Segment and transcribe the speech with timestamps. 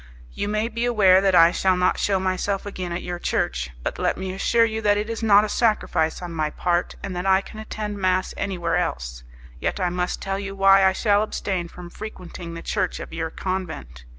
[0.31, 3.99] "You may be aware that I shall not shew myself again at your church; but
[3.99, 7.27] let me assure you that it is not a sacrifice on my part, and that
[7.27, 9.23] I can attend mass anywhere else.
[9.59, 13.29] Yet I must tell you why I shall abstain from frequenting the church of your
[13.29, 14.05] convent.